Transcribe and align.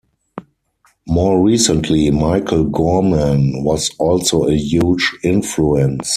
More 1.05 1.43
recently 1.43 2.09
Michael 2.09 2.63
Gorman 2.63 3.63
was 3.63 3.91
also 3.99 4.45
a 4.47 4.55
huge 4.57 5.13
influence. 5.23 6.09